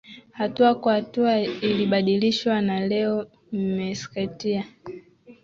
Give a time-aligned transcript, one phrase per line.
[0.31, 4.65] hatua kwa hatua ilibadilishwa Na leo Meskhetia